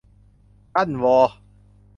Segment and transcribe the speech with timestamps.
[0.73, 1.19] ท่านวอ